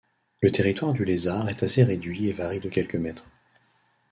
[0.41, 3.29] Le territoire du lézard est assez réduit et varie de quelques mètres.